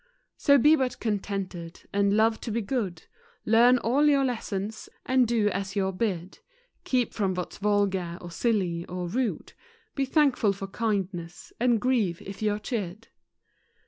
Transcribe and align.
INTRODUCTION. 0.01 0.39
V 0.39 0.43
♦ 0.43 0.45
So 0.45 0.57
be 0.57 0.75
but 0.75 0.99
contented, 0.99 1.83
and 1.93 2.17
love 2.17 2.41
to 2.41 2.49
be 2.49 2.61
good, 2.61 3.03
Learn 3.45 3.77
all 3.77 4.05
your 4.07 4.25
lessons, 4.25 4.89
and 5.05 5.27
do 5.27 5.47
as 5.49 5.75
you're 5.75 5.91
bid; 5.93 6.39
Keep 6.85 7.13
from 7.13 7.35
what's 7.35 7.59
vulgar, 7.59 8.17
or 8.19 8.31
silly, 8.31 8.83
or 8.87 9.07
rude, 9.07 9.53
Be 9.93 10.05
thankful 10.05 10.53
for 10.53 10.65
kindness, 10.65 11.53
and 11.59 11.79
grieve 11.79 12.19
if 12.23 12.41
you're 12.41 12.57
chid. 12.57 13.09